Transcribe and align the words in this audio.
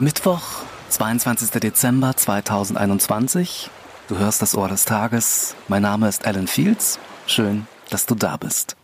Mittwoch, 0.00 0.42
22. 0.90 1.50
Dezember 1.60 2.14
2021. 2.14 3.68
Du 4.06 4.16
hörst 4.16 4.40
das 4.40 4.54
Ohr 4.54 4.68
des 4.68 4.84
Tages. 4.84 5.56
Mein 5.66 5.82
Name 5.82 6.08
ist 6.08 6.24
Alan 6.24 6.46
Fields. 6.46 7.00
Schön, 7.26 7.66
dass 7.90 8.06
du 8.06 8.14
da 8.14 8.36
bist. 8.36 8.76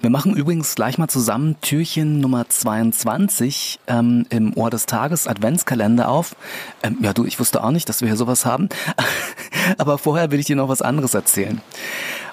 Wir 0.00 0.10
machen 0.10 0.34
übrigens 0.34 0.74
gleich 0.74 0.98
mal 0.98 1.06
zusammen 1.06 1.60
Türchen 1.60 2.18
Nummer 2.18 2.48
22 2.48 3.78
ähm, 3.86 4.26
im 4.28 4.56
Ohr 4.56 4.70
des 4.70 4.86
Tages 4.86 5.28
Adventskalender 5.28 6.08
auf. 6.08 6.34
Ähm, 6.82 6.98
ja, 7.00 7.12
du, 7.12 7.24
ich 7.24 7.38
wusste 7.38 7.62
auch 7.62 7.70
nicht, 7.70 7.88
dass 7.88 8.00
wir 8.00 8.08
hier 8.08 8.16
sowas 8.16 8.44
haben. 8.44 8.70
Aber 9.78 9.98
vorher 9.98 10.32
will 10.32 10.40
ich 10.40 10.46
dir 10.46 10.56
noch 10.56 10.68
was 10.68 10.82
anderes 10.82 11.14
erzählen. 11.14 11.60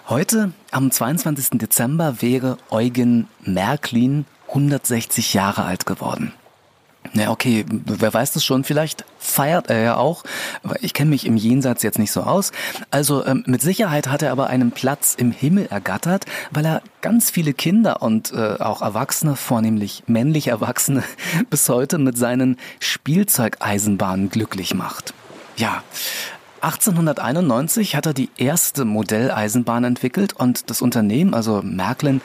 Heute, 0.10 0.54
am 0.72 0.90
22. 0.90 1.60
Dezember, 1.60 2.20
wäre 2.24 2.58
Eugen 2.72 3.28
Märklin 3.44 4.26
160 4.48 5.36
Jahre 5.36 5.66
alt 5.66 5.86
geworden. 5.86 6.34
Na 7.18 7.32
okay, 7.32 7.64
wer 7.70 8.14
weiß 8.14 8.34
das 8.34 8.44
schon, 8.44 8.66
vielleicht 8.66 9.06
feiert 9.20 9.70
er 9.70 9.80
ja 9.80 9.96
auch, 9.96 10.26
ich 10.82 10.94
kenne 10.94 11.12
mich 11.12 11.26
im 11.26 11.38
Jenseits 11.38 11.82
jetzt 11.82 11.98
nicht 11.98 12.12
so 12.12 12.24
aus. 12.24 12.52
Also 12.92 13.26
ähm, 13.26 13.46
mit 13.48 13.62
Sicherheit 13.62 14.08
hat 14.08 14.22
er 14.22 14.34
aber 14.34 14.48
einen 14.48 14.72
Platz 14.72 15.16
im 15.18 15.32
Himmel 15.32 15.68
ergattert, 15.68 16.26
weil 16.52 16.66
er 16.66 16.82
ganz 17.00 17.30
viele 17.30 17.54
Kinder 17.54 18.02
und 18.02 18.34
äh, 18.34 18.58
auch 18.60 18.82
Erwachsene, 18.82 19.38
vornehmlich 19.38 20.04
männliche 20.08 20.52
Erwachsene, 20.52 21.04
bis 21.50 21.70
heute 21.70 22.00
mit 22.00 22.18
seinen 22.18 22.58
Spielzeugeisenbahnen 22.82 24.30
glücklich 24.30 24.74
macht. 24.74 25.14
Ja, 25.56 25.84
1891 26.62 27.96
hat 27.96 28.06
er 28.06 28.14
die 28.14 28.30
erste 28.38 28.86
Modelleisenbahn 28.86 29.84
entwickelt 29.84 30.34
und 30.34 30.70
das 30.70 30.82
Unternehmen, 30.82 31.34
also 31.34 31.62
Märklin, 31.62 32.22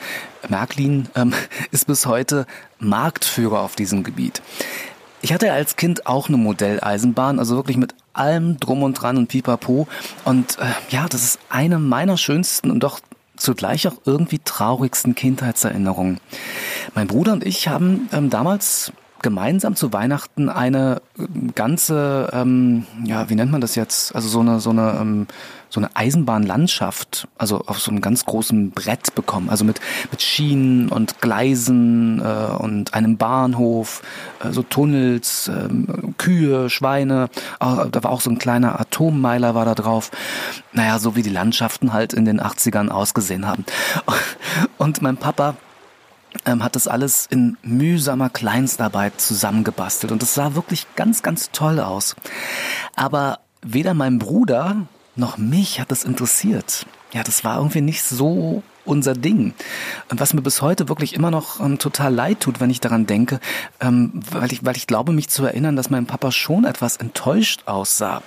Märklin 0.47 1.09
ähm, 1.15 1.33
ist 1.71 1.87
bis 1.87 2.05
heute 2.05 2.45
Marktführer 2.79 3.59
auf 3.59 3.75
diesem 3.75 4.03
Gebiet. 4.03 4.41
Ich 5.21 5.33
hatte 5.33 5.51
als 5.51 5.75
Kind 5.75 6.07
auch 6.07 6.29
eine 6.29 6.37
Modelleisenbahn, 6.37 7.37
also 7.37 7.55
wirklich 7.55 7.77
mit 7.77 7.93
allem 8.13 8.59
drum 8.59 8.81
und 8.81 8.95
dran 8.95 9.17
und 9.17 9.27
pipapo. 9.27 9.87
Und 10.25 10.57
äh, 10.57 10.63
ja, 10.89 11.07
das 11.07 11.23
ist 11.23 11.39
eine 11.49 11.77
meiner 11.77 12.17
schönsten 12.17 12.71
und 12.71 12.81
doch 12.81 12.99
zugleich 13.35 13.87
auch 13.87 13.95
irgendwie 14.05 14.39
traurigsten 14.43 15.15
Kindheitserinnerungen. 15.15 16.19
Mein 16.95 17.07
Bruder 17.07 17.33
und 17.33 17.45
ich 17.45 17.67
haben 17.67 18.09
ähm, 18.11 18.29
damals 18.29 18.91
gemeinsam 19.21 19.75
zu 19.75 19.93
Weihnachten 19.93 20.49
eine 20.49 21.01
äh, 21.17 21.25
ganze, 21.55 22.29
ähm, 22.33 22.85
ja, 23.05 23.29
wie 23.29 23.35
nennt 23.35 23.51
man 23.51 23.61
das 23.61 23.75
jetzt? 23.75 24.15
Also 24.15 24.27
so 24.27 24.39
eine, 24.39 24.59
so 24.59 24.71
eine, 24.71 24.97
ähm, 24.99 25.27
so 25.69 25.79
eine 25.79 25.95
Eisenbahnlandschaft, 25.95 27.29
also 27.37 27.63
auf 27.65 27.79
so 27.79 27.91
einem 27.91 28.01
ganz 28.01 28.25
großen 28.25 28.71
Brett 28.71 29.15
bekommen, 29.15 29.49
also 29.49 29.63
mit, 29.63 29.79
mit 30.11 30.21
Schienen 30.21 30.89
und 30.89 31.21
Gleisen 31.21 32.19
äh, 32.19 32.53
und 32.57 32.93
einem 32.93 33.17
Bahnhof, 33.17 34.01
äh, 34.43 34.51
so 34.51 34.63
Tunnels, 34.63 35.47
äh, 35.47 35.69
Kühe, 36.17 36.69
Schweine, 36.69 37.29
äh, 37.61 37.89
da 37.89 38.03
war 38.03 38.11
auch 38.11 38.21
so 38.21 38.29
ein 38.29 38.37
kleiner 38.37 38.81
Atommeiler 38.81 39.55
war 39.55 39.63
da 39.63 39.75
drauf. 39.75 40.11
Naja, 40.73 40.99
so 40.99 41.15
wie 41.15 41.23
die 41.23 41.29
Landschaften 41.29 41.93
halt 41.93 42.13
in 42.13 42.25
den 42.25 42.41
80ern 42.41 42.89
ausgesehen 42.89 43.47
haben. 43.47 43.65
Und 44.77 45.01
mein 45.01 45.15
Papa, 45.15 45.55
ähm, 46.45 46.63
hat 46.63 46.75
das 46.75 46.87
alles 46.87 47.27
in 47.29 47.57
mühsamer 47.61 48.29
Kleinstarbeit 48.29 49.19
zusammengebastelt 49.19 50.11
und 50.11 50.23
es 50.23 50.33
sah 50.33 50.55
wirklich 50.55 50.87
ganz, 50.95 51.23
ganz 51.23 51.51
toll 51.51 51.79
aus. 51.79 52.15
Aber 52.95 53.39
weder 53.61 53.93
mein 53.93 54.19
Bruder 54.19 54.87
noch 55.15 55.37
mich 55.37 55.79
hat 55.79 55.91
es 55.91 56.03
interessiert. 56.03 56.85
Ja, 57.13 57.23
das 57.23 57.43
war 57.43 57.57
irgendwie 57.57 57.81
nicht 57.81 58.03
so 58.03 58.63
unser 58.85 59.13
Ding. 59.13 59.53
Was 60.09 60.33
mir 60.33 60.41
bis 60.41 60.61
heute 60.61 60.89
wirklich 60.89 61.13
immer 61.13 61.31
noch 61.31 61.59
ähm, 61.59 61.79
total 61.79 62.13
leid 62.13 62.39
tut, 62.41 62.59
wenn 62.59 62.69
ich 62.69 62.79
daran 62.79 63.05
denke, 63.05 63.39
ähm, 63.79 64.11
weil, 64.31 64.51
ich, 64.51 64.65
weil 64.65 64.77
ich 64.77 64.87
glaube, 64.87 65.11
mich 65.11 65.29
zu 65.29 65.45
erinnern, 65.45 65.75
dass 65.75 65.89
mein 65.89 66.05
Papa 66.05 66.31
schon 66.31 66.65
etwas 66.65 66.97
enttäuscht 66.97 67.63
aussah. 67.65 68.21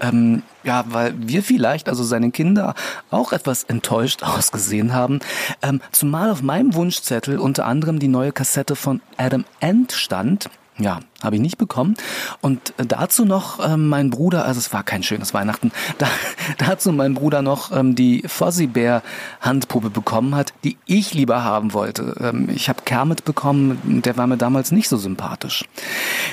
Ähm, 0.00 0.42
ja, 0.62 0.84
weil 0.88 1.14
wir 1.16 1.42
vielleicht, 1.42 1.88
also 1.88 2.04
seine 2.04 2.30
Kinder, 2.30 2.74
auch 3.10 3.32
etwas 3.32 3.64
enttäuscht 3.64 4.22
ausgesehen 4.24 4.92
haben. 4.92 5.20
Ähm, 5.62 5.80
zumal 5.92 6.30
auf 6.30 6.42
meinem 6.42 6.74
Wunschzettel 6.74 7.38
unter 7.38 7.66
anderem 7.66 7.98
die 7.98 8.08
neue 8.08 8.32
Kassette 8.32 8.76
von 8.76 9.00
Adam 9.16 9.44
Ant 9.60 9.92
stand. 9.92 10.50
Ja, 10.80 11.00
habe 11.22 11.36
ich 11.36 11.42
nicht 11.42 11.58
bekommen. 11.58 11.94
Und 12.40 12.72
dazu 12.78 13.26
noch 13.26 13.60
ähm, 13.62 13.88
mein 13.88 14.08
Bruder, 14.08 14.46
also 14.46 14.58
es 14.58 14.72
war 14.72 14.82
kein 14.82 15.02
schönes 15.02 15.34
Weihnachten, 15.34 15.72
da, 15.98 16.08
dazu 16.56 16.90
mein 16.92 17.14
Bruder 17.14 17.42
noch 17.42 17.70
ähm, 17.70 17.94
die 17.94 18.24
Fuzzy 18.26 18.66
Bear 18.66 19.02
Handpuppe 19.42 19.90
bekommen 19.90 20.34
hat, 20.34 20.54
die 20.64 20.78
ich 20.86 21.12
lieber 21.12 21.44
haben 21.44 21.74
wollte. 21.74 22.16
Ähm, 22.18 22.48
ich 22.48 22.70
habe 22.70 22.80
Kermit 22.84 23.26
bekommen, 23.26 24.00
der 24.02 24.16
war 24.16 24.26
mir 24.26 24.38
damals 24.38 24.72
nicht 24.72 24.88
so 24.88 24.96
sympathisch. 24.96 25.66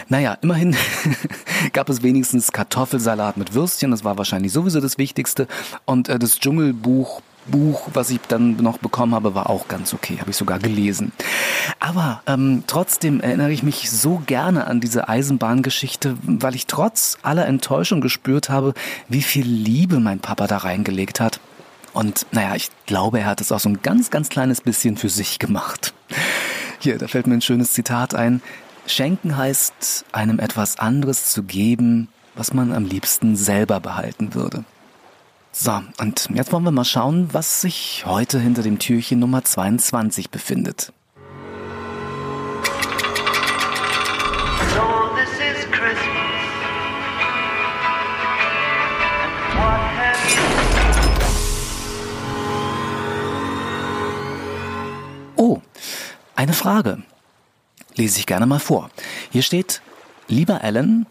Naja, 0.08 0.38
immerhin 0.42 0.78
gab 1.74 1.90
es 1.90 2.02
wenigstens 2.02 2.54
Kartoffelsalat 2.54 3.36
mit 3.36 3.54
Würstchen, 3.54 3.92
das 3.92 4.06
war 4.06 4.18
wahrscheinlich 4.18 4.54
sowieso 4.54 4.80
das 4.80 4.98
Wichtigste. 4.98 5.48
Und 5.84 6.08
äh, 6.08 6.20
das 6.20 6.40
Dschungelbuch 6.40 7.22
Buch, 7.52 7.90
was 7.94 8.10
ich 8.10 8.20
dann 8.28 8.58
noch 8.58 8.78
bekommen 8.78 9.16
habe, 9.16 9.36
war 9.36 9.50
auch 9.50 9.68
ganz 9.68 9.94
okay, 9.94 10.18
habe 10.20 10.32
ich 10.32 10.38
sogar 10.38 10.60
gelesen. 10.60 11.12
Aber 11.80 12.22
ähm, 12.28 12.64
trotzdem 12.68 13.22
erinnere 13.22 13.52
ich 13.52 13.64
mich 13.64 13.90
so 13.90 14.22
gerne 14.26 14.68
an 14.68 14.80
diese 14.80 15.10
Eisenbahngeschichte, 15.10 16.18
weil 16.24 16.56
ich 16.56 16.68
trotz 16.68 17.18
aller 17.22 17.46
Enttäuschung 17.46 18.02
gespürt 18.02 18.50
habe, 18.50 18.74
wie 19.08 19.22
viel 19.22 19.46
Liebe 19.46 20.00
mein 20.00 20.20
Papa 20.20 20.48
da 20.48 20.58
reingelegt 20.58 21.20
hat. 21.20 21.40
Und 21.94 22.28
naja, 22.32 22.56
ich 22.56 22.70
glaube, 22.86 23.20
er 23.22 23.26
hat 23.26 23.42
es 23.42 23.52
auch 23.52 23.60
so 23.60 23.70
ein 23.70 23.82
ganz, 23.82 24.12
ganz 24.12 24.30
kleines 24.30 24.62
bisschen 24.62 24.98
für 24.98 25.10
sich 25.10 25.40
gemacht. 25.40 25.94
Hier, 26.80 26.98
da 26.98 27.08
fällt 27.08 27.28
mir 27.28 27.34
ein 27.34 27.42
schönes 27.42 27.74
Zitat 27.74 28.14
ein. 28.14 28.42
Schenken 28.86 29.36
heißt, 29.36 30.06
einem 30.12 30.40
etwas 30.40 30.80
anderes 30.80 31.32
zu 31.32 31.44
geben, 31.44 32.08
was 32.36 32.54
man 32.54 32.72
am 32.72 32.86
liebsten 32.86 33.36
selber 33.36 33.80
behalten 33.80 34.34
würde. 34.34 34.64
So, 35.60 35.82
und 35.98 36.30
jetzt 36.36 36.54
wollen 36.54 36.66
wir 36.66 36.72
mal 36.72 36.86
schauen, 36.86 37.30
was 37.34 37.62
sich 37.62 38.04
heute 38.06 38.40
hinter 38.40 38.62
dem 38.62 38.78
Türchen 38.78 39.18
Nummer 39.18 39.44
22 39.44 40.30
befindet. 40.30 40.94
Oh, 55.38 55.60
eine 56.36 56.54
Frage. 56.54 57.02
Lese 57.96 58.20
ich 58.20 58.28
gerne 58.28 58.46
mal 58.46 58.60
vor. 58.60 58.92
Hier 59.32 59.42
steht, 59.42 59.82
lieber 60.28 60.64
Alan, 60.64 61.08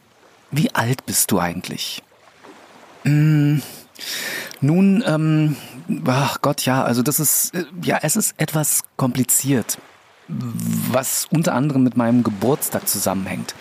wie 0.52 0.72
alt 0.72 1.04
bist 1.04 1.32
du 1.32 1.40
eigentlich? 1.40 2.04
Hm, 3.02 3.60
nun, 4.60 5.02
ähm, 5.06 5.56
ach 6.06 6.40
Gott, 6.42 6.64
ja, 6.64 6.82
also 6.84 7.02
das 7.02 7.20
ist, 7.20 7.54
äh, 7.54 7.64
ja, 7.82 7.98
es 8.02 8.16
ist 8.16 8.34
etwas 8.38 8.82
kompliziert, 8.96 9.78
was 10.28 11.26
unter 11.30 11.54
anderem 11.54 11.82
mit 11.82 11.96
meinem 11.96 12.22
Geburtstag 12.22 12.88
zusammenhängt. 12.88 13.54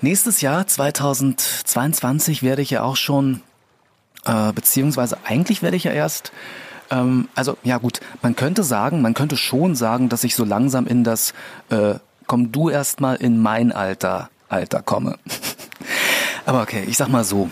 Nächstes 0.00 0.40
Jahr, 0.40 0.66
2022, 0.66 2.42
werde 2.42 2.62
ich 2.62 2.70
ja 2.70 2.82
auch 2.82 2.96
schon, 2.96 3.40
äh, 4.24 4.52
beziehungsweise 4.52 5.18
eigentlich 5.24 5.62
werde 5.62 5.76
ich 5.76 5.84
ja 5.84 5.92
erst, 5.92 6.32
ähm, 6.90 7.28
also 7.34 7.56
ja 7.62 7.78
gut, 7.78 8.00
man 8.20 8.34
könnte 8.34 8.64
sagen, 8.64 9.02
man 9.02 9.14
könnte 9.14 9.36
schon 9.36 9.74
sagen, 9.74 10.08
dass 10.08 10.24
ich 10.24 10.34
so 10.34 10.44
langsam 10.44 10.86
in 10.86 11.04
das, 11.04 11.34
äh, 11.70 11.94
komm 12.26 12.52
du 12.52 12.68
erst 12.68 13.00
mal 13.00 13.14
in 13.14 13.40
mein 13.40 13.72
Alter, 13.72 14.30
Alter 14.48 14.82
komme. 14.82 15.18
Aber 16.46 16.62
okay, 16.62 16.84
ich 16.88 16.96
sag 16.96 17.08
mal 17.08 17.24
so, 17.24 17.50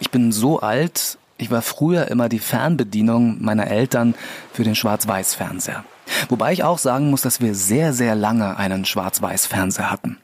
ich 0.00 0.10
bin 0.10 0.32
so 0.32 0.60
alt, 0.60 1.18
ich 1.36 1.50
war 1.50 1.62
früher 1.62 2.08
immer 2.08 2.28
die 2.28 2.38
Fernbedienung 2.38 3.42
meiner 3.42 3.68
Eltern 3.68 4.14
für 4.52 4.64
den 4.64 4.74
Schwarz-Weiß-Fernseher. 4.74 5.84
Wobei 6.28 6.52
ich 6.52 6.64
auch 6.64 6.78
sagen 6.78 7.10
muss, 7.10 7.22
dass 7.22 7.40
wir 7.40 7.54
sehr, 7.54 7.92
sehr 7.92 8.14
lange 8.14 8.56
einen 8.56 8.84
Schwarz-Weiß-Fernseher 8.84 9.90
hatten. 9.90 10.18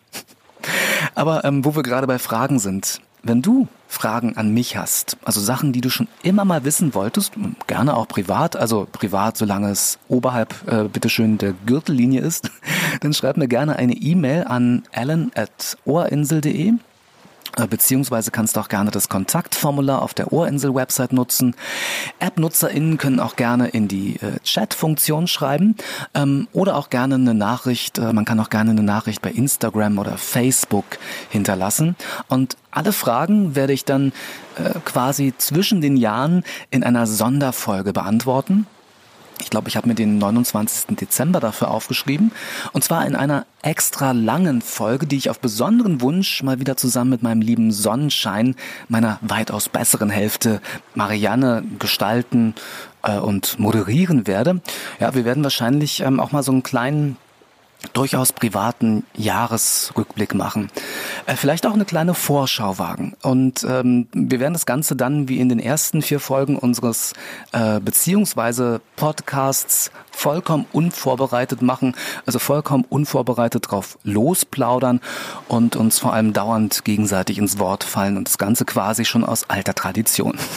Aber 1.15 1.45
ähm, 1.45 1.65
wo 1.65 1.77
wir 1.77 1.83
gerade 1.83 2.07
bei 2.07 2.19
Fragen 2.19 2.59
sind, 2.59 3.01
wenn 3.23 3.43
du 3.43 3.69
Fragen 3.89 4.37
an 4.37 4.53
mich 4.53 4.77
hast, 4.77 5.17
also 5.25 5.41
Sachen, 5.41 5.73
die 5.73 5.81
du 5.81 5.89
schon 5.89 6.09
immer 6.23 6.45
mal 6.45 6.65
wissen 6.65 6.95
wolltest, 6.95 7.33
gerne 7.67 7.97
auch 7.97 8.09
privat, 8.09 8.57
also 8.57 8.87
privat, 8.91 9.37
solange 9.37 9.71
es 9.71 9.99
oberhalb, 10.09 10.55
äh, 10.67 10.85
bitteschön, 10.85 11.39
der 11.39 11.55
Gürtellinie 11.65 12.21
ist, 12.21 12.51
dann 13.01 13.15
schreib 13.15 13.37
mir 13.37 13.49
gerne 13.49 13.77
eine 13.77 13.95
E-Mail 13.95 14.45
an 14.45 14.83
alan.ohrinsel.de 14.93 16.69
äh, 16.69 16.73
beziehungsweise 17.69 18.31
kannst 18.31 18.57
du 18.57 18.61
auch 18.61 18.69
gerne 18.69 18.91
das 18.91 19.09
Kontaktformular 19.09 20.03
auf 20.03 20.15
der 20.15 20.33
Ohrinsel-Website 20.33 21.13
nutzen. 21.13 21.55
App-NutzerInnen 22.19 22.99
können 22.99 23.21
auch 23.21 23.37
gerne 23.37 23.69
in 23.69 23.89
die 23.89 24.17
äh, 24.17 24.39
Chat-Funktion 24.43 25.27
schreiben 25.27 25.77
ähm, 26.15 26.49
oder 26.53 26.77
auch 26.77 26.91
gerne 26.91 27.17
eine 27.17 27.35
Nachricht, 27.35 27.99
äh, 27.99 28.13
man 28.13 28.25
kann 28.25 28.41
auch 28.41 28.51
gerne 28.51 28.71
eine 28.71 28.83
Nachricht 28.83 29.23
bei 29.23 29.31
Instagram 29.31 29.99
oder 29.99 30.19
Facebook 30.19 30.85
hinterlassen. 31.31 31.97
Und 32.29 32.57
alle 32.71 32.93
Fragen 32.93 33.55
werde 33.55 33.73
ich 33.73 33.85
dann 33.85 34.13
äh, 34.57 34.79
quasi 34.85 35.35
zwischen 35.39 35.81
den 35.81 35.97
Jahren 35.97 36.45
in 36.71 36.85
einer 36.85 37.07
Sonderfolge 37.07 37.93
beantworten. 37.93 38.67
Ich 39.41 39.51
glaube, 39.51 39.69
ich 39.69 39.77
habe 39.77 39.89
mir 39.89 39.95
den 39.95 40.19
29. 40.19 40.97
Dezember 40.97 41.41
dafür 41.41 41.71
aufgeschrieben. 41.71 42.33
Und 42.73 42.85
zwar 42.85 43.07
in 43.07 43.17
einer 43.17 43.47
extra 43.63 44.13
langen 44.13 44.63
Folge, 44.63 45.07
die 45.07 45.17
ich 45.17 45.31
auf 45.31 45.41
besonderen 45.41 46.01
Wunsch 46.01 46.43
mal 46.43 46.61
wieder 46.61 46.77
zusammen 46.77 47.11
mit 47.11 47.23
meinem 47.23 47.41
lieben 47.41 47.73
Sonnenschein, 47.73 48.57
meiner 48.89 49.19
weitaus 49.23 49.69
besseren 49.69 50.11
Hälfte, 50.11 50.61
Marianne, 50.95 51.65
gestalten 51.79 52.55
äh, 53.03 53.19
und 53.19 53.59
moderieren 53.59 54.27
werde. 54.27 54.61
Ja, 55.01 55.15
wir 55.15 55.25
werden 55.25 55.43
wahrscheinlich 55.43 56.01
ähm, 56.01 56.21
auch 56.21 56.33
mal 56.33 56.43
so 56.43 56.53
einen 56.53 56.63
kleinen 56.63 57.17
durchaus 57.93 58.33
privaten 58.33 59.05
Jahresrückblick 59.15 60.35
machen. 60.35 60.71
Äh, 61.27 61.37
vielleicht 61.37 61.67
auch 61.67 61.75
eine 61.75 61.85
kleine 61.85 62.15
Vorschau 62.15 62.79
wagen. 62.79 63.15
Und 63.23 63.65
ähm, 63.69 64.09
wir 64.13 64.41
werden 64.41 64.55
das 64.55 64.67
Ganze 64.67 64.97
dann 64.97 65.29
wie 65.29 65.39
in 65.39 65.49
den 65.49 65.59
ersten 65.59 66.03
vier 66.03 66.21
Folgen 66.21 66.57
unseres 66.59 67.13
äh, 67.53 67.81
beziehungsweise 67.81 68.81
Podcasts 68.97 69.91
vollkommen 70.11 70.67
unvorbereitet 70.73 71.63
machen, 71.63 71.95
also 72.27 72.39
vollkommen 72.39 72.85
unvorbereitet 72.89 73.71
drauf 73.71 73.99
losplaudern 74.05 75.01
und 75.49 75.77
uns 75.77 75.99
vor 75.99 76.13
allem 76.13 76.33
dauernd 76.33 76.85
gegenseitig 76.85 77.39
ins 77.39 77.59
Wort 77.59 77.85
fallen 77.85 78.17
und 78.17 78.29
das 78.29 78.39
Ganze 78.39 78.65
quasi 78.65 79.05
schon 79.05 79.25
aus 79.25 79.49
alter 79.49 79.75
Tradition. 79.75 80.39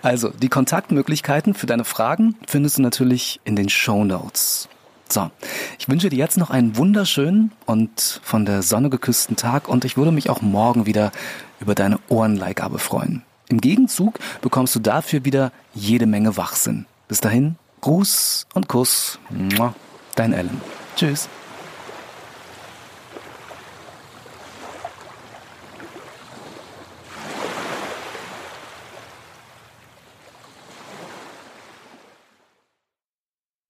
Also, 0.00 0.30
die 0.30 0.48
Kontaktmöglichkeiten 0.48 1.54
für 1.54 1.66
deine 1.66 1.84
Fragen 1.84 2.34
findest 2.48 2.78
du 2.78 2.82
natürlich 2.82 3.40
in 3.44 3.54
den 3.54 3.68
Show 3.68 4.02
Notes. 4.02 4.68
So, 5.12 5.30
ich 5.78 5.90
wünsche 5.90 6.08
dir 6.08 6.16
jetzt 6.16 6.38
noch 6.38 6.48
einen 6.48 6.78
wunderschönen 6.78 7.52
und 7.66 8.22
von 8.22 8.46
der 8.46 8.62
Sonne 8.62 8.88
geküssten 8.88 9.36
Tag 9.36 9.68
und 9.68 9.84
ich 9.84 9.98
würde 9.98 10.10
mich 10.10 10.30
auch 10.30 10.40
morgen 10.40 10.86
wieder 10.86 11.12
über 11.60 11.74
deine 11.74 11.98
Ohrenleihgabe 12.08 12.78
freuen. 12.78 13.20
Im 13.50 13.60
Gegenzug 13.60 14.18
bekommst 14.40 14.74
du 14.74 14.80
dafür 14.80 15.26
wieder 15.26 15.52
jede 15.74 16.06
Menge 16.06 16.38
Wachsinn. 16.38 16.86
Bis 17.08 17.20
dahin, 17.20 17.56
Gruß 17.82 18.46
und 18.54 18.68
Kuss. 18.68 19.18
Dein 20.14 20.32
Ellen. 20.32 20.62
Tschüss. 20.96 21.28